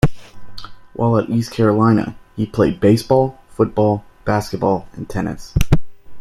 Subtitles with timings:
[0.93, 5.53] While at East Carolina, he played baseball, football, basketball, and tennis.